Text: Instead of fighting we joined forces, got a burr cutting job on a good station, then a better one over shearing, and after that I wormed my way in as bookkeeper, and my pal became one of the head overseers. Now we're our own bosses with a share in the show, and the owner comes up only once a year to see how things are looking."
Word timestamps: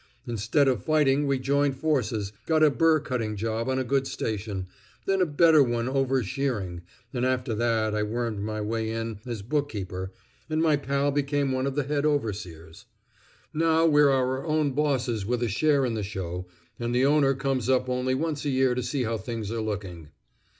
Instead 0.25 0.67
of 0.67 0.83
fighting 0.83 1.27
we 1.27 1.37
joined 1.37 1.75
forces, 1.77 2.33
got 2.47 2.63
a 2.63 2.71
burr 2.71 2.99
cutting 2.99 3.35
job 3.35 3.69
on 3.69 3.77
a 3.77 3.83
good 3.83 4.07
station, 4.07 4.65
then 5.05 5.21
a 5.21 5.27
better 5.27 5.61
one 5.61 5.87
over 5.87 6.23
shearing, 6.23 6.81
and 7.13 7.23
after 7.23 7.53
that 7.53 7.93
I 7.93 8.01
wormed 8.01 8.39
my 8.41 8.61
way 8.61 8.89
in 8.89 9.19
as 9.27 9.43
bookkeeper, 9.43 10.11
and 10.49 10.59
my 10.59 10.75
pal 10.75 11.11
became 11.11 11.51
one 11.51 11.67
of 11.67 11.75
the 11.75 11.83
head 11.83 12.03
overseers. 12.03 12.85
Now 13.53 13.85
we're 13.85 14.09
our 14.09 14.43
own 14.43 14.71
bosses 14.71 15.23
with 15.23 15.43
a 15.43 15.47
share 15.47 15.85
in 15.85 15.93
the 15.93 16.01
show, 16.01 16.47
and 16.79 16.95
the 16.95 17.05
owner 17.05 17.35
comes 17.35 17.69
up 17.69 17.87
only 17.87 18.15
once 18.15 18.43
a 18.43 18.49
year 18.49 18.73
to 18.73 18.81
see 18.81 19.03
how 19.03 19.19
things 19.19 19.51
are 19.51 19.61
looking." 19.61 20.07